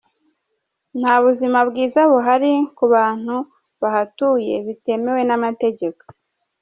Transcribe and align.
Nta 0.99 1.15
buzima 1.23 1.59
bwiza 1.69 2.01
buhari 2.11 2.53
ku 2.77 2.85
bantu 2.95 3.35
bahatuye 3.81 4.53
bitemewe 4.65 5.21
n’amategeko. 5.25 6.01